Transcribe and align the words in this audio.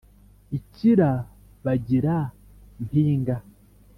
i 0.57 0.59
kirabagira-mpinga 0.73 3.35